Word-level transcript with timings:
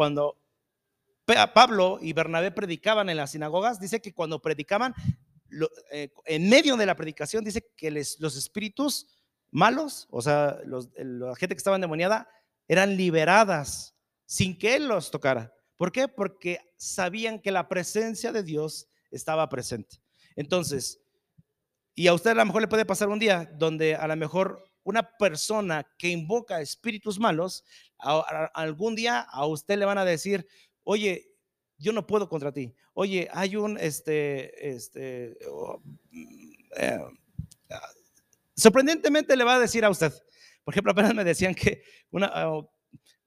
cuando 0.00 0.40
Pablo 1.52 1.98
y 2.00 2.14
Bernabé 2.14 2.50
predicaban 2.52 3.10
en 3.10 3.18
las 3.18 3.32
sinagogas, 3.32 3.78
dice 3.78 4.00
que 4.00 4.14
cuando 4.14 4.40
predicaban, 4.40 4.94
eh, 5.92 6.08
en 6.24 6.48
medio 6.48 6.78
de 6.78 6.86
la 6.86 6.96
predicación, 6.96 7.44
dice 7.44 7.68
que 7.76 7.90
los 7.90 8.34
espíritus 8.34 9.08
malos, 9.50 10.08
o 10.10 10.22
sea, 10.22 10.58
la 10.64 11.36
gente 11.36 11.54
que 11.54 11.58
estaba 11.58 11.76
endemoniada, 11.76 12.30
eran 12.66 12.96
liberadas 12.96 13.94
sin 14.24 14.56
que 14.58 14.76
él 14.76 14.88
los 14.88 15.10
tocara. 15.10 15.52
¿Por 15.76 15.92
qué? 15.92 16.08
Porque 16.08 16.72
sabían 16.78 17.38
que 17.38 17.52
la 17.52 17.68
presencia 17.68 18.32
de 18.32 18.42
Dios 18.42 18.88
estaba 19.10 19.50
presente. 19.50 20.00
Entonces, 20.34 20.98
y 21.94 22.06
a 22.06 22.14
usted 22.14 22.30
a 22.30 22.34
lo 22.36 22.46
mejor 22.46 22.62
le 22.62 22.68
puede 22.68 22.86
pasar 22.86 23.10
un 23.10 23.18
día 23.18 23.52
donde 23.58 23.96
a 23.96 24.08
lo 24.08 24.16
mejor 24.16 24.64
una 24.90 25.16
persona 25.16 25.86
que 25.96 26.08
invoca 26.08 26.60
espíritus 26.60 27.18
malos, 27.18 27.64
algún 27.98 28.94
día 28.94 29.20
a 29.20 29.46
usted 29.46 29.78
le 29.78 29.86
van 29.86 29.98
a 29.98 30.04
decir, 30.04 30.46
oye, 30.84 31.30
yo 31.78 31.92
no 31.92 32.06
puedo 32.06 32.28
contra 32.28 32.52
ti. 32.52 32.74
Oye, 32.92 33.28
hay 33.32 33.56
un, 33.56 33.78
este, 33.78 34.70
este, 34.70 35.38
oh, 35.48 35.82
eh, 36.76 36.98
sorprendentemente 38.54 39.36
le 39.36 39.44
va 39.44 39.54
a 39.54 39.60
decir 39.60 39.84
a 39.84 39.90
usted. 39.90 40.12
Por 40.64 40.74
ejemplo, 40.74 40.92
apenas 40.92 41.14
me 41.14 41.24
decían 41.24 41.54
que 41.54 41.82
una, 42.10 42.48
oh, 42.48 42.70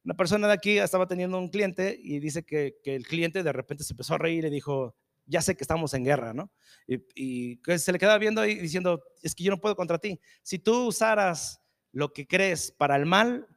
una 0.04 0.14
persona 0.14 0.48
de 0.48 0.54
aquí 0.54 0.78
estaba 0.78 1.08
teniendo 1.08 1.38
un 1.38 1.50
cliente 1.50 1.98
y 2.00 2.20
dice 2.20 2.44
que, 2.44 2.76
que, 2.84 2.96
el 2.96 3.08
cliente 3.08 3.42
de 3.42 3.54
repente 3.54 3.84
se 3.84 3.94
empezó 3.94 4.16
a 4.16 4.20
reír 4.20 4.46
y 4.46 4.50
dijo, 4.50 4.96
ya 5.26 5.42
sé 5.42 5.56
que 5.56 5.64
estamos 5.64 5.94
en 5.94 6.04
guerra, 6.04 6.34
¿no? 6.34 6.52
Y, 6.88 6.98
y 7.16 7.78
se 7.78 7.92
le 7.92 8.00
quedaba 8.00 8.18
viendo 8.18 8.42
ahí 8.42 8.56
diciendo, 8.56 9.04
es 9.22 9.34
que 9.36 9.44
yo 9.44 9.52
no 9.52 9.60
puedo 9.60 9.76
contra 9.76 9.98
ti. 9.98 10.20
Si 10.42 10.60
tú 10.60 10.88
usaras 10.88 11.62
lo 11.92 12.12
que 12.12 12.28
crees 12.28 12.72
para 12.72 12.96
el 12.96 13.06
mal, 13.06 13.48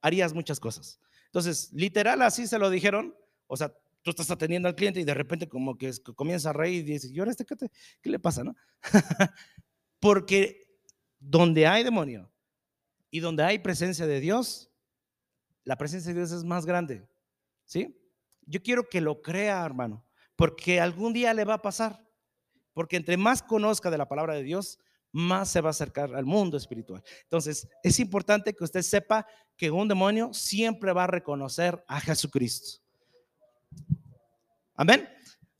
harías 0.00 0.34
muchas 0.34 0.58
cosas. 0.58 1.00
Entonces, 1.26 1.70
literal, 1.72 2.20
así 2.22 2.46
se 2.46 2.58
lo 2.58 2.68
dijeron. 2.70 3.14
O 3.46 3.56
sea, 3.56 3.72
tú 4.02 4.10
estás 4.10 4.30
atendiendo 4.30 4.68
al 4.68 4.74
cliente 4.74 5.00
y 5.00 5.04
de 5.04 5.14
repente 5.14 5.48
como 5.48 5.78
que 5.78 5.92
comienza 6.16 6.50
a 6.50 6.52
reír 6.52 6.80
y 6.80 6.92
dices, 6.92 7.10
¿y 7.10 7.18
ahora 7.18 7.30
este 7.30 7.44
qué, 7.44 7.56
qué 8.00 8.10
le 8.10 8.18
pasa, 8.18 8.42
no? 8.44 8.54
Porque 10.00 10.78
donde 11.18 11.66
hay 11.66 11.84
demonio 11.84 12.30
y 13.10 13.20
donde 13.20 13.44
hay 13.44 13.60
presencia 13.60 14.06
de 14.06 14.20
Dios, 14.20 14.70
la 15.64 15.76
presencia 15.76 16.12
de 16.12 16.18
Dios 16.18 16.32
es 16.32 16.44
más 16.44 16.66
grande. 16.66 17.06
¿Sí? 17.64 17.96
Yo 18.44 18.62
quiero 18.62 18.88
que 18.88 19.00
lo 19.00 19.22
crea, 19.22 19.64
hermano, 19.64 20.04
porque 20.42 20.80
algún 20.80 21.12
día 21.12 21.32
le 21.34 21.44
va 21.44 21.54
a 21.54 21.62
pasar. 21.62 22.04
Porque 22.72 22.96
entre 22.96 23.16
más 23.16 23.44
conozca 23.44 23.92
de 23.92 23.96
la 23.96 24.08
palabra 24.08 24.34
de 24.34 24.42
Dios, 24.42 24.80
más 25.12 25.48
se 25.48 25.60
va 25.60 25.68
a 25.68 25.70
acercar 25.70 26.16
al 26.16 26.24
mundo 26.24 26.56
espiritual. 26.56 27.00
Entonces, 27.22 27.68
es 27.84 28.00
importante 28.00 28.52
que 28.52 28.64
usted 28.64 28.82
sepa 28.82 29.24
que 29.56 29.70
un 29.70 29.86
demonio 29.86 30.34
siempre 30.34 30.92
va 30.92 31.04
a 31.04 31.06
reconocer 31.06 31.84
a 31.86 32.00
Jesucristo. 32.00 32.82
Amén. 34.74 35.08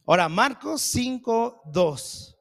Ahora, 0.04 0.28
Marcos 0.28 0.80
5, 0.80 1.62
2. 1.66 2.38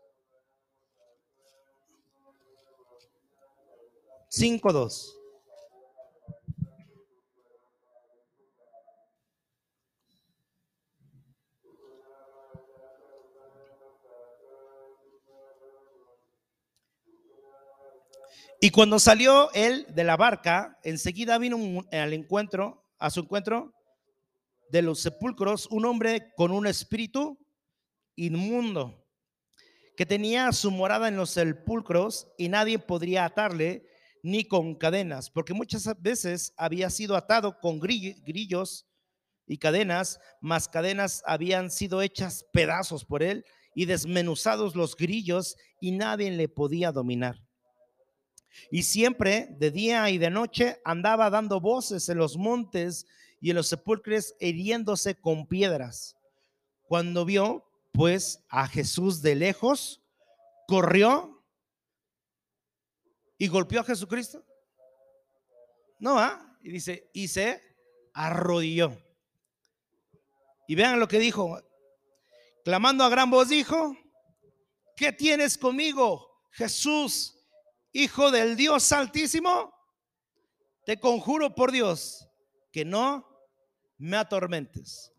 5, 4.30 4.74
2. 4.74 5.21
Y 18.64 18.70
cuando 18.70 19.00
salió 19.00 19.52
él 19.54 19.88
de 19.90 20.04
la 20.04 20.16
barca, 20.18 20.78
enseguida 20.84 21.40
vino 21.40 21.84
al 21.92 22.14
encuentro, 22.14 22.86
a 23.00 23.10
su 23.10 23.22
encuentro 23.22 23.74
de 24.70 24.84
los 24.84 25.00
sepulcros, 25.00 25.66
un 25.72 25.84
hombre 25.86 26.32
con 26.36 26.52
un 26.52 26.68
espíritu 26.68 27.40
inmundo, 28.16 29.04
que 29.98 30.06
tenía 30.06 30.52
su 30.52 30.70
morada 30.70 31.08
en 31.08 31.18
los 31.18 31.32
sepulcros 31.32 32.28
y 32.38 32.50
nadie 32.50 32.78
podría 32.78 33.26
atarle 33.26 33.84
ni 34.22 34.44
con 34.46 34.76
cadenas, 34.76 35.32
porque 35.32 35.56
muchas 35.56 35.90
veces 36.00 36.54
había 36.56 36.92
sido 36.92 37.16
atado 37.16 37.58
con 37.62 37.80
grillos 37.80 38.86
y 39.48 39.58
cadenas, 39.58 40.20
más 40.40 40.68
cadenas 40.68 41.24
habían 41.26 41.72
sido 41.72 42.04
hechas 42.04 42.46
pedazos 42.54 43.06
por 43.06 43.24
él 43.24 43.44
y 43.74 43.86
desmenuzados 43.86 44.76
los 44.76 44.96
grillos 44.96 45.56
y 45.80 45.94
nadie 45.94 46.30
le 46.30 46.48
podía 46.48 46.92
dominar. 46.92 47.42
Y 48.70 48.84
siempre, 48.84 49.48
de 49.58 49.72
día 49.72 50.10
y 50.10 50.18
de 50.18 50.30
noche, 50.30 50.80
andaba 50.84 51.30
dando 51.30 51.60
voces 51.60 52.08
en 52.10 52.18
los 52.18 52.38
montes 52.38 53.08
y 53.40 53.50
en 53.50 53.56
los 53.56 53.68
sepulcros, 53.68 54.36
hiriéndose 54.40 55.16
con 55.16 55.48
piedras. 55.48 56.16
Cuando 56.84 57.26
vio, 57.26 57.66
pues, 57.92 58.44
a 58.50 58.68
Jesús 58.68 59.22
de 59.22 59.36
lejos, 59.36 60.02
corrió 60.68 61.44
y 63.38 63.48
golpeó 63.48 63.82
a 63.82 63.86
Jesucristo. 63.86 64.46
No, 66.00 66.20
¿ah? 66.20 66.58
Y 66.62 66.72
dice, 66.72 67.10
y 67.14 67.28
se 67.28 67.62
arrodilló. 68.14 68.98
Y 70.68 70.76
vean 70.76 71.00
lo 71.00 71.08
que 71.08 71.20
dijo. 71.20 71.60
Clamando 72.64 73.04
a 73.04 73.10
gran 73.10 73.30
voz, 73.30 73.50
dijo, 73.50 73.98
¿qué 74.96 75.12
tienes 75.12 75.58
conmigo, 75.58 76.44
Jesús? 76.52 77.41
Hijo 77.94 78.32
del 78.32 78.56
Dios 78.56 78.92
Altísimo, 78.92 79.74
te 80.86 81.00
conjuro 81.00 81.54
por 81.54 81.72
Dios 81.72 82.28
que 82.72 82.86
no 82.86 83.28
me 83.98 84.18
atormentes. 84.18 85.12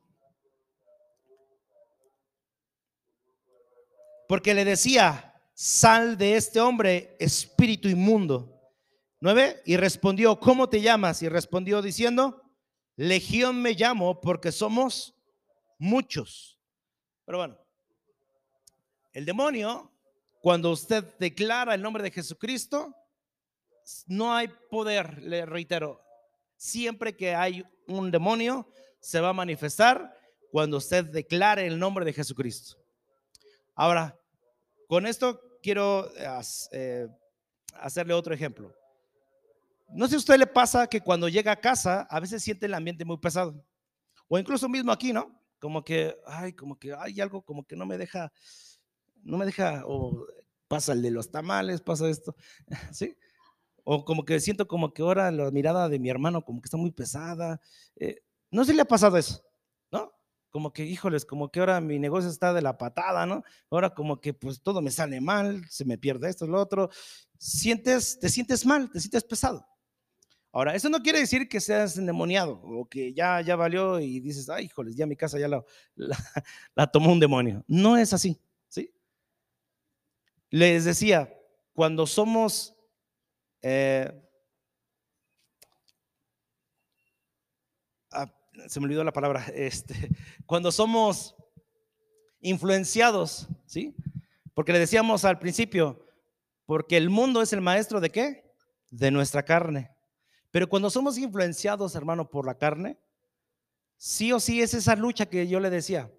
Porque 4.27 4.55
le 4.55 4.65
decía, 4.65 5.35
sal 5.53 6.17
de 6.17 6.37
este 6.37 6.61
hombre, 6.61 7.17
espíritu 7.21 7.89
inmundo. 7.89 8.49
Nueve, 9.21 9.63
y 9.67 9.77
respondió, 9.77 10.41
¿cómo 10.41 10.69
te 10.69 10.81
llamas? 10.81 11.23
Y 11.23 11.29
respondió 11.29 11.83
diciendo, 11.83 12.43
Legión 12.97 13.61
me 13.61 13.75
llamo 13.75 14.21
porque 14.21 14.51
somos 14.51 15.15
muchos. 15.79 16.59
Pero 17.25 17.39
bueno, 17.39 17.59
el 19.13 19.25
demonio 19.25 19.92
cuando 20.43 20.73
usted 20.73 21.05
declara 21.21 21.73
el 21.73 21.81
nombre 21.81 22.03
de 22.03 22.11
Jesucristo, 22.11 22.93
no 24.07 24.35
hay 24.35 24.49
poder, 24.71 25.23
le 25.23 25.47
reitero. 25.47 26.03
Siempre 26.57 27.17
que 27.17 27.33
hay 27.33 27.65
un 27.87 28.11
demonio, 28.11 28.69
se 29.01 29.21
va 29.21 29.29
a 29.29 29.33
manifestar 29.33 30.19
cuando 30.51 30.79
usted 30.79 31.05
declare 31.05 31.65
el 31.65 31.79
nombre 31.79 32.05
de 32.05 32.13
Jesucristo. 32.13 32.77
Ahora, 33.77 34.19
con 34.89 35.07
esto 35.07 35.41
quiero 35.63 36.11
eh, 36.73 37.09
hacerle 37.75 38.13
otro 38.13 38.35
ejemplo. 38.35 38.75
No 39.91 40.07
sé 40.07 40.11
si 40.11 40.17
a 40.17 40.19
usted 40.19 40.39
le 40.39 40.47
pasa 40.49 40.89
que 40.89 41.01
cuando 41.01 41.29
llega 41.29 41.53
a 41.53 41.61
casa, 41.61 42.03
a 42.11 42.19
veces 42.19 42.43
siente 42.43 42.67
el 42.67 42.75
ambiente 42.75 43.05
muy 43.05 43.19
pesado. 43.19 43.65
O 44.27 44.37
incluso 44.41 44.69
mismo 44.69 44.91
aquí, 44.91 45.13
¿no? 45.13 45.41
Como 45.61 45.85
que, 45.85 46.19
ay, 46.27 46.53
como 46.53 46.77
que 46.77 46.93
hay 46.95 47.21
algo 47.21 47.43
como 47.43 47.65
que 47.65 47.77
no 47.77 47.87
me 47.87 47.97
deja 47.97 48.33
no 49.23 49.39
me 49.39 49.47
deja, 49.47 49.83
o 49.87 50.27
pasa 50.69 50.93
el 50.93 51.03
de 51.03 51.11
los 51.11 51.31
tamales, 51.31 51.81
pasa 51.83 52.09
esto, 52.09 52.35
¿sí? 52.93 53.17
O 53.85 54.05
como 54.05 54.25
que 54.25 54.41
siento 54.41 54.69
como 54.69 54.93
que 54.93 55.03
ahora 55.03 55.31
la 55.31 55.51
mirada 55.51 55.89
de 55.89 55.99
mi 55.99 56.09
hermano 56.09 56.45
como 56.45 56.61
que 56.61 56.67
está 56.67 56.77
muy 56.77 56.93
pesada. 56.93 57.61
Eh, 57.97 58.23
no 58.51 58.65
sé 58.65 58.71
si 58.71 58.77
le 58.77 58.83
ha 58.83 58.87
pasado 58.87 59.17
eso, 59.17 59.43
¿no? 59.91 60.13
Como 60.51 60.73
que, 60.73 60.85
híjoles, 60.85 61.25
como 61.25 61.51
que 61.51 61.61
ahora 61.61 61.81
mi 61.81 61.99
negocio 61.99 62.31
está 62.31 62.53
de 62.53 62.63
la 62.63 62.79
patada, 62.79 63.27
¿no? 63.27 63.43
Ahora 63.71 63.91
como 63.91 64.21
que 64.21 64.35
pues 64.35 64.63
todo 64.63 64.81
me 64.81 64.91
sale 64.91 65.21
mal, 65.21 65.65
se 65.69 65.85
me 65.85 65.99
pierde 65.99 66.29
esto, 66.29 66.47
lo 66.47 66.61
otro. 66.61 66.91
Sientes, 67.39 68.19
te 68.19 68.29
sientes 68.29 68.65
mal, 68.65 68.91
te 68.91 69.01
sientes 69.01 69.25
pesado. 69.25 69.67
Ahora, 70.53 70.75
eso 70.75 70.91
no 70.91 71.03
quiere 71.03 71.19
decir 71.21 71.49
que 71.49 71.61
seas 71.61 71.97
endemoniado 71.97 72.61
o 72.63 72.87
que 72.87 73.15
ya, 73.15 73.41
ya 73.41 73.57
valió 73.57 73.99
y 74.01 74.21
dices, 74.21 74.51
ay, 74.51 74.67
híjoles, 74.67 74.95
ya 74.97 75.07
mi 75.07 75.17
casa 75.17 75.39
ya 75.39 75.49
la, 75.49 75.65
la 76.75 76.87
tomó 76.87 77.11
un 77.11 77.21
demonio. 77.21 77.65
No 77.67 77.97
es 77.97 78.13
así. 78.13 78.39
Les 80.53 80.85
decía, 80.85 81.35
cuando 81.73 82.07
somos 82.07 82.77
eh, 83.63 84.13
ah, 88.11 88.31
se 88.67 88.81
me 88.81 88.87
olvidó 88.87 89.05
la 89.05 89.13
palabra, 89.13 89.47
este, 89.55 90.11
cuando 90.47 90.73
somos 90.73 91.35
influenciados, 92.41 93.49
¿sí? 93.67 93.95
Porque 94.53 94.73
le 94.73 94.81
decíamos 94.81 95.25
al 95.25 95.39
principio, 95.39 96.05
porque 96.67 96.97
el 96.97 97.09
mundo 97.09 97.41
es 97.41 97.53
el 97.53 97.61
maestro 97.61 98.01
de 98.01 98.11
qué? 98.11 98.53
De 98.91 99.11
nuestra 99.11 99.45
carne. 99.45 99.91
Pero 100.51 100.69
cuando 100.69 100.91
somos 100.91 101.17
influenciados, 101.17 101.95
hermano, 101.95 102.29
por 102.29 102.45
la 102.45 102.59
carne, 102.59 102.99
sí 103.97 104.33
o 104.33 104.41
sí 104.41 104.61
es 104.61 104.75
esa 104.75 104.97
lucha 104.97 105.27
que 105.27 105.47
yo 105.49 105.61
le 105.61 105.71
decía. 105.71 106.13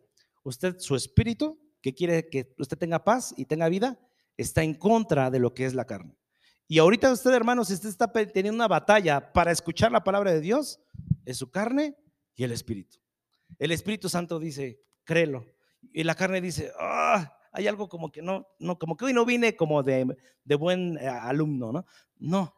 Usted, 0.43 0.79
su 0.79 0.95
espíritu, 0.95 1.59
que 1.81 1.93
quiere 1.93 2.29
que 2.29 2.55
usted 2.57 2.77
tenga 2.77 3.03
paz 3.03 3.33
y 3.37 3.45
tenga 3.45 3.69
vida, 3.69 3.99
está 4.37 4.63
en 4.63 4.73
contra 4.73 5.29
de 5.29 5.39
lo 5.39 5.53
que 5.53 5.65
es 5.65 5.73
la 5.73 5.85
carne. 5.85 6.17
Y 6.67 6.79
ahorita 6.79 7.11
usted, 7.11 7.31
hermano, 7.31 7.65
si 7.65 7.73
usted 7.73 7.89
está 7.89 8.11
teniendo 8.11 8.55
una 8.55 8.67
batalla 8.67 9.33
para 9.33 9.51
escuchar 9.51 9.91
la 9.91 10.03
palabra 10.03 10.33
de 10.33 10.41
Dios, 10.41 10.79
es 11.25 11.37
su 11.37 11.51
carne 11.51 11.95
y 12.35 12.43
el 12.43 12.51
espíritu. 12.51 12.97
El 13.59 13.71
Espíritu 13.71 14.09
Santo 14.09 14.39
dice, 14.39 14.81
créelo. 15.03 15.45
Y 15.93 16.03
la 16.03 16.15
carne 16.15 16.41
dice, 16.41 16.71
ah, 16.79 17.37
hay 17.51 17.67
algo 17.67 17.87
como 17.87 18.11
que 18.11 18.21
no, 18.21 18.47
no, 18.59 18.79
como 18.79 18.97
que 18.97 19.05
hoy 19.05 19.13
no 19.13 19.25
vine 19.25 19.55
como 19.55 19.83
de, 19.83 20.17
de 20.43 20.55
buen 20.55 20.97
eh, 20.97 21.07
alumno, 21.07 21.71
¿no? 21.71 21.85
No, 22.17 22.55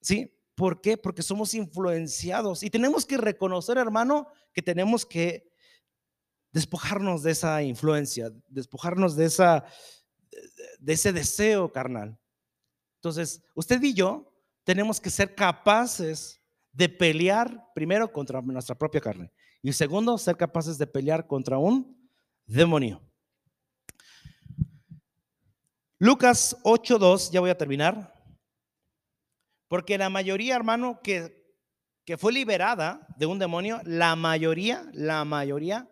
¿sí? 0.00 0.34
¿Por 0.54 0.80
qué? 0.80 0.96
Porque 0.96 1.22
somos 1.22 1.54
influenciados 1.54 2.62
y 2.62 2.70
tenemos 2.70 3.04
que 3.04 3.16
reconocer, 3.16 3.78
hermano, 3.78 4.28
que 4.52 4.62
tenemos 4.62 5.04
que 5.04 5.50
despojarnos 6.52 7.22
de 7.22 7.32
esa 7.32 7.62
influencia, 7.62 8.30
despojarnos 8.48 9.16
de, 9.16 9.24
esa, 9.24 9.64
de 10.78 10.92
ese 10.92 11.12
deseo 11.12 11.72
carnal. 11.72 12.18
Entonces, 12.96 13.42
usted 13.54 13.82
y 13.82 13.94
yo 13.94 14.32
tenemos 14.64 15.00
que 15.00 15.10
ser 15.10 15.34
capaces 15.34 16.40
de 16.72 16.88
pelear 16.88 17.70
primero 17.74 18.10
contra 18.12 18.40
nuestra 18.40 18.74
propia 18.74 19.00
carne 19.00 19.32
y 19.62 19.72
segundo, 19.72 20.18
ser 20.18 20.36
capaces 20.36 20.76
de 20.76 20.86
pelear 20.86 21.26
contra 21.26 21.56
un 21.56 21.96
demonio. 22.46 23.00
Lucas 25.98 26.56
8.2, 26.64 27.30
ya 27.30 27.38
voy 27.38 27.50
a 27.50 27.56
terminar, 27.56 28.12
porque 29.68 29.96
la 29.96 30.10
mayoría, 30.10 30.56
hermano, 30.56 31.00
que, 31.00 31.56
que 32.04 32.18
fue 32.18 32.32
liberada 32.32 33.06
de 33.16 33.26
un 33.26 33.38
demonio, 33.38 33.80
la 33.84 34.16
mayoría, 34.16 34.90
la 34.92 35.24
mayoría 35.24 35.88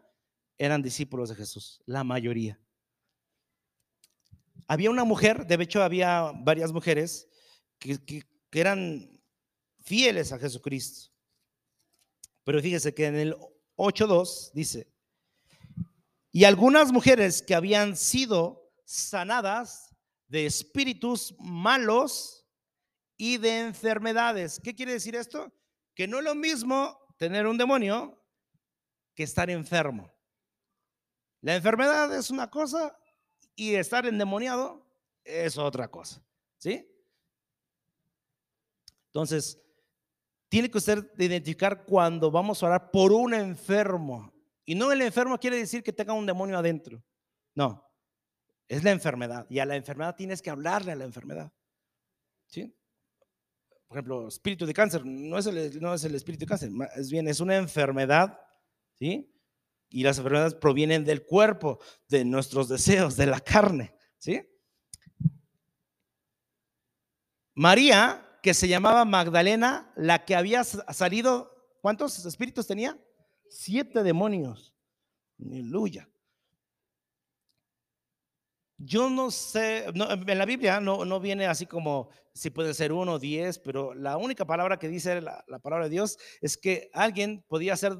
eran 0.58 0.82
discípulos 0.82 1.28
de 1.28 1.36
Jesús, 1.36 1.80
la 1.86 2.02
mayoría. 2.02 2.60
Había 4.70 4.88
una 4.88 5.02
mujer, 5.02 5.48
de 5.48 5.60
hecho 5.64 5.82
había 5.82 6.30
varias 6.32 6.72
mujeres 6.72 7.28
que, 7.80 8.24
eran 8.52 9.20
fieles 9.82 10.30
a 10.30 10.38
Jesucristo. 10.38 11.10
Pero 12.44 12.62
fíjese 12.62 12.94
que 12.94 13.06
en 13.06 13.16
el 13.16 13.34
8.2 13.76 14.52
dice, 14.52 14.86
y 16.30 16.44
algunas 16.44 16.92
mujeres 16.92 17.42
que 17.42 17.56
habían 17.56 17.96
sido 17.96 18.70
sanadas 18.84 19.92
de 20.28 20.46
espíritus 20.46 21.34
malos 21.40 22.46
y 23.16 23.38
de 23.38 23.62
enfermedades. 23.62 24.60
¿Qué 24.62 24.72
quiere 24.72 24.92
decir 24.92 25.16
esto? 25.16 25.52
Que 25.96 26.06
no 26.06 26.18
es 26.18 26.24
lo 26.24 26.36
mismo 26.36 26.96
tener 27.16 27.48
un 27.48 27.58
demonio 27.58 28.24
que 29.16 29.24
estar 29.24 29.50
enfermo. 29.50 30.14
La 31.40 31.56
enfermedad 31.56 32.16
es 32.16 32.30
una 32.30 32.48
cosa 32.48 32.96
y 33.60 33.74
estar 33.74 34.06
endemoniado 34.06 34.82
es 35.22 35.58
otra 35.58 35.90
cosa. 35.90 36.24
¿Sí? 36.56 36.90
Entonces, 39.08 39.60
tiene 40.48 40.70
que 40.70 40.78
usted 40.78 41.06
identificar 41.18 41.84
cuando 41.84 42.30
vamos 42.30 42.62
a 42.62 42.66
orar 42.66 42.90
por 42.90 43.12
un 43.12 43.34
enfermo. 43.34 44.32
Y 44.64 44.74
no 44.74 44.90
el 44.90 45.02
enfermo 45.02 45.38
quiere 45.38 45.58
decir 45.58 45.82
que 45.82 45.92
tenga 45.92 46.14
un 46.14 46.24
demonio 46.24 46.56
adentro. 46.56 47.04
No, 47.54 47.86
es 48.66 48.82
la 48.82 48.92
enfermedad. 48.92 49.46
Y 49.50 49.58
a 49.58 49.66
la 49.66 49.76
enfermedad 49.76 50.16
tienes 50.16 50.40
que 50.40 50.48
hablarle 50.48 50.92
a 50.92 50.96
la 50.96 51.04
enfermedad. 51.04 51.52
¿Sí? 52.46 52.74
Por 53.88 53.98
ejemplo, 53.98 54.28
espíritu 54.28 54.64
de 54.64 54.72
cáncer, 54.72 55.04
no 55.04 55.36
es 55.36 55.46
el, 55.46 56.14
espíritu 56.14 56.46
de 56.46 56.48
cáncer, 56.48 56.70
es 56.96 57.10
bien, 57.10 57.28
es 57.28 57.40
una 57.40 57.56
enfermedad. 57.56 58.40
¿Sí? 58.94 59.30
Y 59.90 60.02
las 60.04 60.18
enfermedades 60.18 60.54
provienen 60.54 61.04
del 61.04 61.24
cuerpo, 61.24 61.80
de 62.08 62.24
nuestros 62.24 62.68
deseos, 62.68 63.16
de 63.16 63.26
la 63.26 63.40
carne. 63.40 63.94
¿Sí? 64.18 64.40
María 67.54 68.26
que 68.42 68.54
se 68.54 68.68
llamaba 68.68 69.04
Magdalena, 69.04 69.92
la 69.96 70.24
que 70.24 70.34
había 70.34 70.64
salido, 70.64 71.52
¿cuántos 71.82 72.24
espíritus 72.24 72.66
tenía? 72.66 72.98
Siete 73.48 74.02
demonios. 74.02 74.74
Aleluya. 75.38 76.08
Yo 78.82 79.10
no 79.10 79.30
sé, 79.30 79.84
en 79.84 80.38
la 80.38 80.46
Biblia 80.46 80.80
no, 80.80 81.04
no, 81.04 81.20
viene 81.20 81.46
así 81.46 81.66
como 81.66 82.08
si 82.32 82.48
puede 82.48 82.72
ser 82.72 82.92
uno 82.92 83.14
o 83.14 83.18
diez, 83.18 83.58
pero 83.58 83.92
la 83.92 84.16
única 84.16 84.46
palabra 84.46 84.78
que 84.78 84.88
dice 84.88 85.20
la, 85.20 85.44
palabra 85.62 85.84
de 85.84 85.90
Dios 85.90 86.16
es 86.40 86.56
que 86.56 86.90
alguien 86.94 87.44
podía 87.46 87.76
ser, 87.76 87.92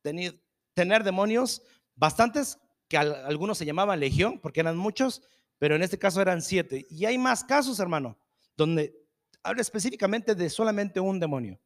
tener, 0.00 0.41
tener 0.74 1.04
demonios 1.04 1.62
bastantes, 1.94 2.58
que 2.88 2.96
algunos 2.96 3.58
se 3.58 3.64
llamaban 3.64 4.00
legión, 4.00 4.38
porque 4.38 4.60
eran 4.60 4.76
muchos, 4.76 5.22
pero 5.58 5.76
en 5.76 5.82
este 5.82 5.98
caso 5.98 6.20
eran 6.20 6.42
siete. 6.42 6.86
Y 6.90 7.04
hay 7.04 7.18
más 7.18 7.44
casos, 7.44 7.78
hermano, 7.80 8.18
donde 8.56 8.94
habla 9.42 9.62
específicamente 9.62 10.34
de 10.34 10.50
solamente 10.50 11.00
un 11.00 11.18
demonio. 11.18 11.58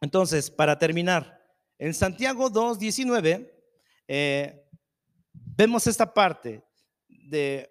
Entonces, 0.00 0.50
para 0.50 0.78
terminar, 0.78 1.40
en 1.78 1.94
Santiago 1.94 2.50
2.19 2.50 3.50
eh, 4.08 4.66
vemos 5.32 5.86
esta 5.86 6.12
parte 6.12 6.62
de 7.08 7.70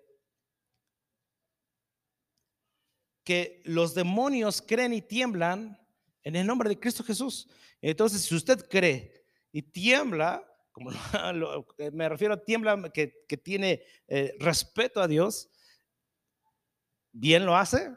que 3.23 3.61
los 3.65 3.93
demonios 3.93 4.61
creen 4.61 4.93
y 4.93 5.01
tiemblan 5.01 5.79
en 6.23 6.35
el 6.35 6.47
nombre 6.47 6.69
de 6.69 6.79
Cristo 6.79 7.03
Jesús. 7.03 7.47
Entonces, 7.81 8.21
si 8.21 8.35
usted 8.35 8.67
cree 8.67 9.18
y 9.51 9.61
tiembla, 9.61 10.43
como 10.71 10.91
me 11.93 12.09
refiero 12.09 12.33
a 12.33 12.43
tiembla 12.43 12.91
que, 12.93 13.25
que 13.27 13.37
tiene 13.37 13.83
eh, 14.07 14.35
respeto 14.39 15.01
a 15.01 15.07
Dios, 15.07 15.49
bien 17.11 17.45
lo 17.45 17.55
hace, 17.55 17.91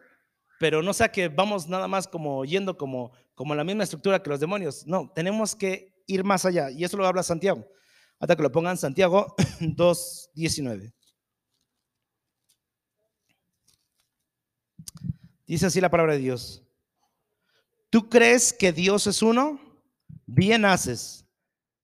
pero 0.59 0.83
no 0.83 0.93
sea 0.93 1.11
que 1.11 1.29
vamos 1.29 1.69
nada 1.69 1.89
más 1.89 2.07
como 2.07 2.45
yendo 2.45 2.77
como, 2.77 3.13
como 3.35 3.55
la 3.55 3.65
misma 3.65 3.83
estructura 3.83 4.23
que 4.23 4.31
los 4.31 4.41
demonios. 4.41 4.87
No, 4.87 5.11
tenemos 5.15 5.57
que 5.57 5.93
ir 6.07 6.25
más 6.25 6.45
allá. 6.45 6.71
Y 6.71 6.85
eso 6.85 6.97
lo 6.97 7.07
habla 7.07 7.23
Santiago. 7.23 7.67
Hasta 8.21 8.37
que 8.37 8.43
lo 8.43 8.53
pongan 8.53 8.79
Santiago 8.79 9.35
2.19. 9.61 10.93
Dice 15.47 15.67
así 15.67 15.81
la 15.81 15.91
palabra 15.91 16.13
de 16.15 16.21
Dios. 16.21 16.63
¿Tú 17.91 18.09
crees 18.09 18.53
que 18.53 18.73
Dios 18.73 19.07
es 19.07 19.21
uno? 19.21 19.61
Bien 20.27 20.65
haces. 20.65 21.22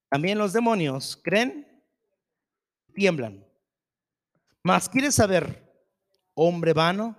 También 0.09 0.39
los 0.39 0.53
demonios 0.53 1.21
creen, 1.23 1.67
tiemblan. 2.95 3.45
Mas 4.63 4.89
quieres 4.89 5.15
saber, 5.15 5.71
hombre 6.35 6.73
vano, 6.73 7.17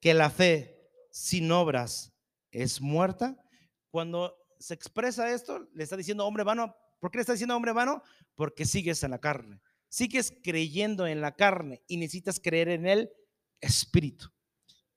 que 0.00 0.14
la 0.14 0.30
fe 0.30 0.90
sin 1.10 1.50
obras 1.52 2.12
es 2.50 2.80
muerta. 2.80 3.36
Cuando 3.90 4.36
se 4.58 4.74
expresa 4.74 5.30
esto, 5.32 5.68
le 5.74 5.84
está 5.84 5.96
diciendo 5.96 6.26
hombre 6.26 6.44
vano. 6.44 6.74
¿Por 6.98 7.10
qué 7.10 7.18
le 7.18 7.22
está 7.22 7.32
diciendo 7.32 7.56
hombre 7.56 7.72
vano? 7.72 8.02
Porque 8.34 8.64
sigues 8.64 9.02
en 9.02 9.10
la 9.10 9.18
carne. 9.18 9.60
Sigues 9.88 10.32
creyendo 10.42 11.06
en 11.06 11.20
la 11.20 11.34
carne 11.34 11.82
y 11.86 11.96
necesitas 11.96 12.40
creer 12.40 12.68
en 12.68 12.86
el 12.86 13.10
espíritu. 13.60 14.30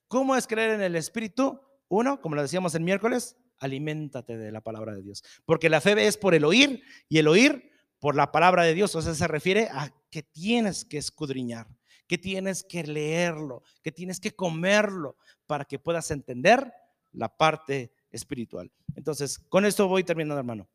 ¿Cómo 0.08 0.36
es 0.36 0.48
creer 0.48 0.72
en 0.72 0.82
el 0.82 0.96
espíritu? 0.96 1.60
Uno, 1.88 2.22
como 2.22 2.36
lo 2.36 2.42
decíamos 2.42 2.76
el 2.76 2.84
miércoles, 2.84 3.36
aliméntate 3.60 4.38
de 4.38 4.52
la 4.52 4.62
palabra 4.62 4.94
de 4.94 5.02
Dios. 5.02 5.24
Porque 5.46 5.70
la 5.70 5.82
fe 5.82 6.08
es 6.08 6.18
por 6.18 6.36
el 6.36 6.46
oír 6.46 6.84
y 7.10 7.18
el 7.20 7.28
oír 7.28 7.72
por 8.00 8.16
la 8.16 8.32
palabra 8.32 8.64
de 8.64 8.74
Dios. 8.74 8.96
O 8.96 9.02
sea, 9.02 9.14
se 9.14 9.28
refiere 9.28 9.70
a 9.72 9.94
que 10.10 10.24
tienes 10.24 10.86
que 10.86 10.98
escudriñar 10.98 11.68
que 12.08 12.18
tienes 12.18 12.64
que 12.64 12.84
leerlo, 12.84 13.64
que 13.82 13.92
tienes 13.92 14.20
que 14.20 14.36
comerlo 14.36 15.18
para 15.48 15.66
que 15.66 15.80
puedas 15.80 16.12
entender 16.12 16.72
la 17.12 17.30
parte 17.30 17.92
espiritual. 18.12 18.72
Entonces, 18.96 19.40
con 19.40 19.66
esto 19.66 19.88
voy 19.88 20.04
terminando, 20.04 20.38
hermano. 20.38 20.68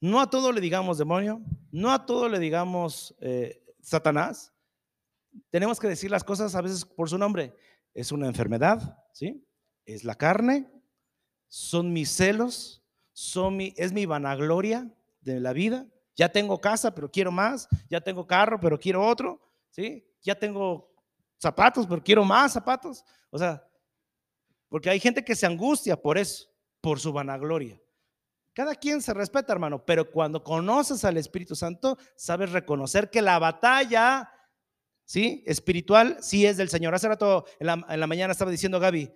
No 0.00 0.20
a 0.20 0.28
todo 0.28 0.52
le 0.52 0.60
digamos 0.60 0.98
demonio, 0.98 1.42
no 1.72 1.90
a 1.90 2.04
todo 2.04 2.28
le 2.28 2.38
digamos 2.38 3.14
eh, 3.20 3.64
Satanás. 3.80 4.52
Tenemos 5.50 5.80
que 5.80 5.88
decir 5.88 6.10
las 6.10 6.24
cosas 6.24 6.54
a 6.54 6.60
veces 6.60 6.84
por 6.84 7.08
su 7.08 7.18
nombre. 7.18 7.54
Es 7.94 8.12
una 8.12 8.26
enfermedad, 8.26 9.02
¿sí? 9.12 9.44
Es 9.86 10.04
la 10.04 10.14
carne, 10.14 10.70
son 11.54 11.92
mis 11.92 12.10
celos, 12.10 12.82
son 13.12 13.56
mi, 13.56 13.72
es 13.76 13.92
mi 13.92 14.06
vanagloria 14.06 14.92
de 15.20 15.38
la 15.38 15.52
vida. 15.52 15.86
Ya 16.16 16.28
tengo 16.28 16.60
casa, 16.60 16.92
pero 16.92 17.08
quiero 17.08 17.30
más. 17.30 17.68
Ya 17.88 18.00
tengo 18.00 18.26
carro, 18.26 18.58
pero 18.58 18.76
quiero 18.76 19.06
otro. 19.06 19.40
¿sí? 19.70 20.04
Ya 20.20 20.36
tengo 20.36 20.92
zapatos, 21.38 21.86
pero 21.86 22.02
quiero 22.02 22.24
más 22.24 22.54
zapatos. 22.54 23.04
O 23.30 23.38
sea, 23.38 23.64
porque 24.68 24.90
hay 24.90 24.98
gente 24.98 25.24
que 25.24 25.36
se 25.36 25.46
angustia 25.46 25.94
por 25.94 26.18
eso, 26.18 26.48
por 26.80 26.98
su 26.98 27.12
vanagloria. 27.12 27.80
Cada 28.52 28.74
quien 28.74 29.00
se 29.00 29.14
respeta, 29.14 29.52
hermano, 29.52 29.84
pero 29.84 30.10
cuando 30.10 30.42
conoces 30.42 31.04
al 31.04 31.18
Espíritu 31.18 31.54
Santo, 31.54 31.96
sabes 32.16 32.50
reconocer 32.50 33.10
que 33.10 33.22
la 33.22 33.38
batalla, 33.38 34.28
¿sí? 35.04 35.44
Espiritual, 35.46 36.16
sí 36.20 36.46
es 36.46 36.56
del 36.56 36.68
Señor. 36.68 36.96
Hace 36.96 37.06
rato 37.06 37.44
en 37.60 37.68
la, 37.68 37.86
en 37.88 38.00
la 38.00 38.08
mañana 38.08 38.32
estaba 38.32 38.50
diciendo 38.50 38.80
Gaby, 38.80 39.12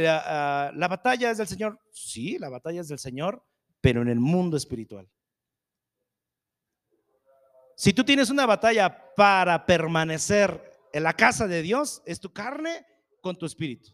la, 0.00 0.70
uh, 0.72 0.78
la 0.78 0.88
batalla 0.88 1.30
es 1.30 1.38
del 1.38 1.46
Señor. 1.46 1.78
Sí, 1.92 2.38
la 2.38 2.48
batalla 2.48 2.80
es 2.80 2.88
del 2.88 2.98
Señor, 2.98 3.44
pero 3.80 4.02
en 4.02 4.08
el 4.08 4.20
mundo 4.20 4.56
espiritual. 4.56 5.08
Si 7.76 7.92
tú 7.92 8.04
tienes 8.04 8.30
una 8.30 8.46
batalla 8.46 9.14
para 9.14 9.66
permanecer 9.66 10.72
en 10.92 11.02
la 11.02 11.12
casa 11.14 11.46
de 11.46 11.62
Dios, 11.62 12.02
es 12.06 12.20
tu 12.20 12.32
carne 12.32 12.86
con 13.20 13.36
tu 13.36 13.46
espíritu. 13.46 13.90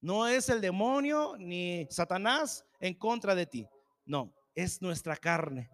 No 0.00 0.28
es 0.28 0.48
el 0.48 0.60
demonio 0.60 1.34
ni 1.38 1.86
Satanás 1.90 2.64
en 2.80 2.94
contra 2.94 3.34
de 3.34 3.46
ti. 3.46 3.66
No, 4.04 4.32
es 4.54 4.80
nuestra 4.80 5.16
carne. 5.16 5.70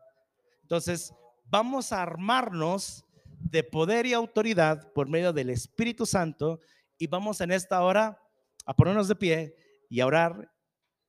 Entonces, 0.62 1.12
vamos 1.44 1.92
a 1.92 2.02
armarnos 2.02 3.04
de 3.26 3.62
poder 3.62 4.06
y 4.06 4.14
autoridad 4.14 4.92
por 4.92 5.08
medio 5.08 5.32
del 5.32 5.50
Espíritu 5.50 6.06
Santo 6.06 6.60
y 6.96 7.06
vamos 7.06 7.40
en 7.40 7.52
esta 7.52 7.82
hora 7.82 8.18
a 8.64 8.74
ponernos 8.74 9.08
de 9.08 9.16
pie 9.16 9.56
y 9.88 10.00
a 10.00 10.06
orar. 10.06 10.50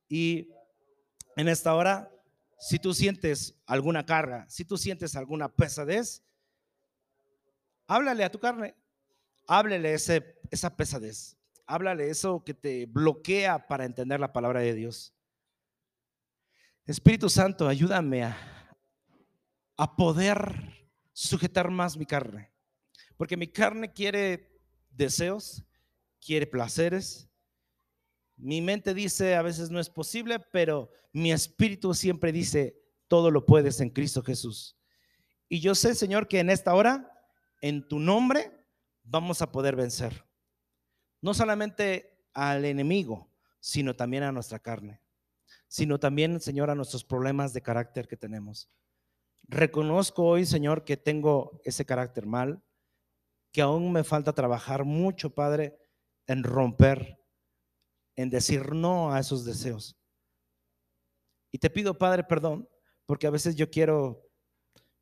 Y 0.08 0.50
en 1.36 1.48
esta 1.48 1.74
hora, 1.74 2.10
si 2.58 2.78
tú 2.78 2.94
sientes 2.94 3.54
alguna 3.66 4.06
carga, 4.06 4.46
si 4.48 4.64
tú 4.64 4.78
sientes 4.78 5.16
alguna 5.16 5.48
pesadez, 5.48 6.22
háblale 7.86 8.24
a 8.24 8.30
tu 8.30 8.38
carne, 8.38 8.74
háblele 9.46 9.94
ese, 9.94 10.40
esa 10.50 10.76
pesadez, 10.76 11.36
háblale 11.66 12.10
eso 12.10 12.42
que 12.44 12.54
te 12.54 12.86
bloquea 12.86 13.66
para 13.66 13.84
entender 13.84 14.20
la 14.20 14.32
palabra 14.32 14.60
de 14.60 14.74
Dios. 14.74 15.14
Espíritu 16.86 17.28
Santo, 17.28 17.66
ayúdame 17.66 18.24
a, 18.24 18.36
a 19.76 19.96
poder 19.96 20.88
sujetar 21.12 21.70
más 21.70 21.96
mi 21.96 22.06
carne, 22.06 22.52
porque 23.16 23.36
mi 23.36 23.48
carne 23.48 23.92
quiere 23.92 24.56
deseos, 24.90 25.64
quiere 26.20 26.46
placeres. 26.46 27.28
Mi 28.36 28.60
mente 28.60 28.94
dice 28.94 29.34
a 29.34 29.42
veces 29.42 29.70
no 29.70 29.80
es 29.80 29.88
posible, 29.88 30.38
pero 30.52 30.90
mi 31.12 31.32
espíritu 31.32 31.94
siempre 31.94 32.32
dice 32.32 32.78
todo 33.08 33.30
lo 33.30 33.46
puedes 33.46 33.80
en 33.80 33.90
Cristo 33.90 34.22
Jesús. 34.22 34.76
Y 35.48 35.60
yo 35.60 35.74
sé, 35.74 35.94
Señor, 35.94 36.28
que 36.28 36.40
en 36.40 36.50
esta 36.50 36.74
hora, 36.74 37.10
en 37.60 37.86
tu 37.86 37.98
nombre, 37.98 38.52
vamos 39.04 39.42
a 39.42 39.52
poder 39.52 39.76
vencer. 39.76 40.24
No 41.22 41.34
solamente 41.34 42.18
al 42.34 42.64
enemigo, 42.64 43.30
sino 43.60 43.96
también 43.96 44.24
a 44.24 44.32
nuestra 44.32 44.58
carne, 44.58 45.00
sino 45.68 45.98
también, 45.98 46.40
Señor, 46.40 46.70
a 46.70 46.74
nuestros 46.74 47.04
problemas 47.04 47.52
de 47.52 47.62
carácter 47.62 48.06
que 48.08 48.16
tenemos. 48.16 48.70
Reconozco 49.44 50.24
hoy, 50.24 50.44
Señor, 50.44 50.84
que 50.84 50.96
tengo 50.96 51.60
ese 51.64 51.86
carácter 51.86 52.26
mal, 52.26 52.62
que 53.52 53.62
aún 53.62 53.92
me 53.92 54.04
falta 54.04 54.32
trabajar 54.34 54.84
mucho, 54.84 55.34
Padre, 55.34 55.78
en 56.26 56.42
romper, 56.42 57.18
en 58.16 58.30
decir 58.30 58.74
no 58.74 59.12
a 59.12 59.20
esos 59.20 59.44
deseos. 59.44 59.96
Y 61.52 61.58
te 61.58 61.70
pido, 61.70 61.96
Padre, 61.96 62.24
perdón, 62.24 62.68
porque 63.06 63.26
a 63.26 63.30
veces 63.30 63.54
yo 63.56 63.70
quiero 63.70 64.28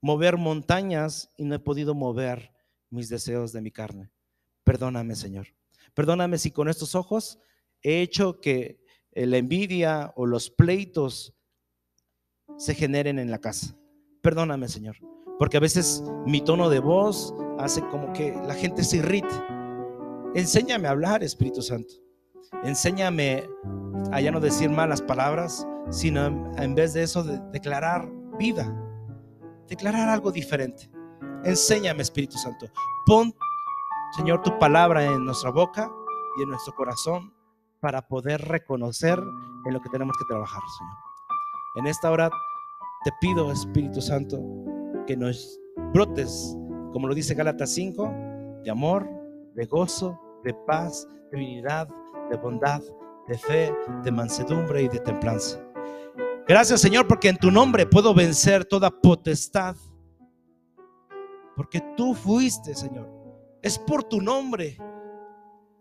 mover 0.00 0.36
montañas 0.36 1.32
y 1.36 1.44
no 1.44 1.54
he 1.54 1.58
podido 1.58 1.94
mover 1.94 2.52
mis 2.90 3.08
deseos 3.08 3.52
de 3.52 3.62
mi 3.62 3.70
carne. 3.70 4.10
Perdóname, 4.62 5.16
Señor. 5.16 5.48
Perdóname 5.94 6.38
si 6.38 6.50
con 6.50 6.68
estos 6.68 6.94
ojos 6.94 7.38
he 7.82 8.02
hecho 8.02 8.40
que 8.40 8.84
la 9.12 9.36
envidia 9.36 10.12
o 10.16 10.26
los 10.26 10.50
pleitos 10.50 11.34
se 12.56 12.74
generen 12.74 13.18
en 13.18 13.30
la 13.30 13.38
casa. 13.38 13.76
Perdóname, 14.22 14.68
Señor, 14.68 14.96
porque 15.38 15.56
a 15.56 15.60
veces 15.60 16.02
mi 16.26 16.40
tono 16.40 16.68
de 16.68 16.80
voz 16.80 17.34
hace 17.58 17.80
como 17.88 18.12
que 18.12 18.32
la 18.46 18.54
gente 18.54 18.84
se 18.84 18.98
irrite. 18.98 19.34
Enséñame 20.34 20.88
a 20.88 20.92
hablar, 20.92 21.22
Espíritu 21.22 21.62
Santo. 21.62 22.03
Enséñame 22.62 23.48
a 24.12 24.20
ya 24.20 24.30
no 24.30 24.40
decir 24.40 24.70
malas 24.70 25.02
palabras, 25.02 25.66
sino 25.90 26.26
en 26.56 26.74
vez 26.74 26.94
de 26.94 27.02
eso 27.02 27.22
de 27.22 27.40
declarar 27.52 28.08
vida, 28.38 28.72
declarar 29.68 30.08
algo 30.08 30.30
diferente. 30.32 30.90
Enséñame, 31.44 32.02
Espíritu 32.02 32.38
Santo. 32.38 32.66
Pon, 33.06 33.34
Señor, 34.16 34.42
tu 34.42 34.58
palabra 34.58 35.04
en 35.04 35.24
nuestra 35.24 35.50
boca 35.50 35.90
y 36.38 36.42
en 36.42 36.48
nuestro 36.50 36.74
corazón 36.74 37.34
para 37.80 38.06
poder 38.06 38.40
reconocer 38.40 39.18
en 39.66 39.72
lo 39.74 39.80
que 39.80 39.90
tenemos 39.90 40.16
que 40.16 40.24
trabajar, 40.26 40.62
Señor. 40.78 40.96
En 41.76 41.86
esta 41.86 42.10
hora 42.10 42.30
te 43.04 43.10
pido, 43.20 43.52
Espíritu 43.52 44.00
Santo, 44.00 44.40
que 45.06 45.16
nos 45.16 45.60
brotes, 45.92 46.56
como 46.92 47.08
lo 47.08 47.14
dice 47.14 47.34
Gálatas 47.34 47.74
5, 47.74 48.14
de 48.64 48.70
amor, 48.70 49.06
de 49.54 49.66
gozo, 49.66 50.18
de 50.44 50.54
paz, 50.54 51.06
de 51.30 51.36
unidad, 51.36 51.88
de 52.34 52.42
bondad, 52.42 52.82
de 53.28 53.38
fe, 53.38 53.72
de 54.02 54.10
mansedumbre 54.10 54.82
y 54.82 54.88
de 54.88 54.98
templanza. 54.98 55.60
Gracias 56.46 56.80
Señor 56.80 57.06
porque 57.06 57.28
en 57.28 57.36
tu 57.36 57.50
nombre 57.50 57.86
puedo 57.86 58.12
vencer 58.12 58.64
toda 58.64 58.90
potestad. 58.90 59.76
Porque 61.56 61.80
tú 61.96 62.14
fuiste, 62.14 62.74
Señor. 62.74 63.08
Es 63.62 63.78
por 63.78 64.02
tu 64.02 64.20
nombre. 64.20 64.76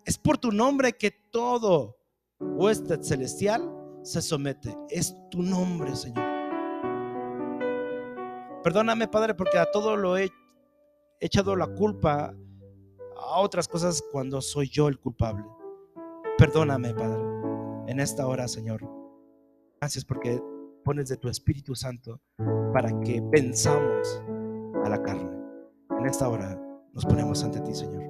Es 0.06 0.18
por 0.18 0.38
tu 0.38 0.52
nombre 0.52 0.94
que 0.94 1.12
todo 1.32 1.98
huésped 2.40 3.02
celestial 3.02 3.74
se 4.04 4.22
somete. 4.22 4.78
Es 4.90 5.16
tu 5.32 5.42
nombre, 5.42 5.96
Señor. 5.96 6.24
Perdóname, 8.64 9.08
Padre, 9.08 9.34
porque 9.34 9.58
a 9.58 9.72
todo 9.72 9.98
lo 9.98 10.16
he 10.18 10.30
echado 11.20 11.56
la 11.56 11.68
culpa 11.68 12.34
a 13.18 13.40
otras 13.40 13.68
cosas 13.68 14.04
cuando 14.12 14.42
soy 14.42 14.70
yo 14.70 14.88
el 14.88 15.00
culpable. 15.00 15.44
Perdóname, 16.38 16.94
Padre, 16.96 17.22
en 17.88 18.00
esta 18.00 18.28
hora, 18.28 18.48
Señor. 18.48 18.82
Gracias 19.80 20.04
porque 20.04 20.42
pones 20.84 21.08
de 21.10 21.18
tu 21.18 21.30
Espíritu 21.30 21.76
Santo 21.76 22.22
para 22.74 23.00
que 23.02 23.22
pensamos 23.32 24.22
a 24.84 24.90
la 24.90 25.02
carne. 25.04 25.30
En 26.00 26.06
esta 26.08 26.28
hora 26.28 26.60
nos 26.92 27.06
ponemos 27.06 27.44
ante 27.44 27.62
ti, 27.62 27.76
Señor. 27.76 28.04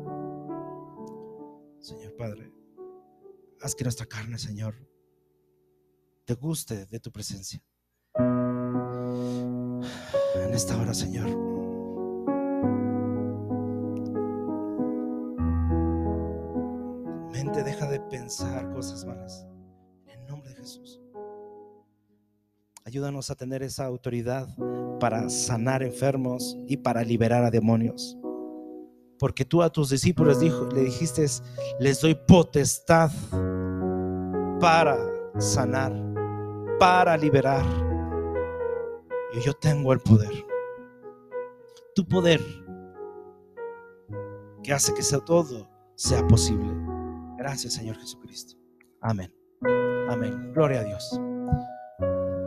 Señor 1.79 2.15
Padre, 2.15 2.49
haz 3.61 3.75
que 3.75 3.83
nuestra 3.83 4.05
carne, 4.05 4.37
Señor, 4.37 4.75
te 6.25 6.35
guste 6.35 6.85
de 6.85 6.99
tu 7.01 7.11
presencia. 7.11 7.61
En 10.35 10.53
esta 10.53 10.79
hora, 10.79 10.93
Señor. 10.93 11.52
Deja 17.51 17.87
de 17.87 17.99
pensar 17.99 18.71
cosas 18.71 19.05
malas. 19.05 19.45
En 20.07 20.25
nombre 20.25 20.49
de 20.49 20.55
Jesús. 20.55 20.99
Ayúdanos 22.85 23.29
a 23.29 23.35
tener 23.35 23.61
esa 23.61 23.85
autoridad 23.85 24.47
para 24.99 25.29
sanar 25.29 25.83
enfermos 25.83 26.57
y 26.67 26.77
para 26.77 27.03
liberar 27.03 27.43
a 27.43 27.51
demonios. 27.51 28.17
Porque 29.19 29.45
tú 29.45 29.61
a 29.61 29.69
tus 29.69 29.89
discípulos 29.89 30.39
dijo, 30.39 30.67
le 30.73 30.81
dijiste, 30.81 31.25
les 31.79 32.01
doy 32.01 32.15
potestad 32.15 33.11
para 34.59 34.97
sanar, 35.37 35.93
para 36.79 37.15
liberar. 37.17 37.65
Y 39.33 39.41
yo 39.41 39.53
tengo 39.53 39.93
el 39.93 39.99
poder. 39.99 40.33
Tu 41.93 42.07
poder 42.07 42.41
que 44.63 44.73
hace 44.73 44.93
que 44.93 45.03
sea 45.03 45.19
todo 45.19 45.69
sea 45.95 46.25
posible. 46.27 46.82
Gracias, 47.43 47.73
Señor 47.73 47.97
Jesucristo. 47.97 48.55
Amén. 49.01 49.29
Amén. 50.07 50.53
Gloria 50.53 50.79
a 50.79 50.83
Dios. 50.85 51.19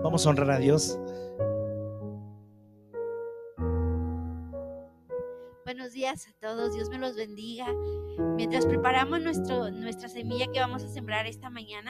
Vamos 0.02 0.26
a 0.26 0.30
honrar 0.30 0.52
a 0.52 0.58
Dios. 0.58 0.98
Buenos 5.66 5.92
días 5.92 6.26
a 6.26 6.32
todos, 6.40 6.72
Dios 6.72 6.88
me 6.88 6.96
los 6.96 7.14
bendiga. 7.14 7.66
Mientras 8.36 8.64
preparamos 8.64 9.20
nuestra 9.20 10.08
semilla 10.08 10.46
que 10.50 10.60
vamos 10.60 10.82
a 10.82 10.88
sembrar 10.88 11.26
esta 11.26 11.50
mañana, 11.50 11.84